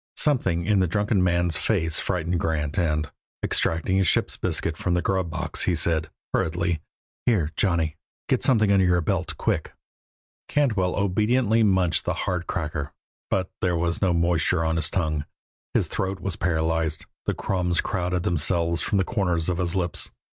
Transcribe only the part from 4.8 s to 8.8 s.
the grub box, he said, hurriedly: "Here, Johnny. Get something